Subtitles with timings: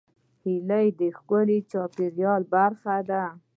[0.43, 3.23] هیلۍ د ښکلي چاپېریال برخه ده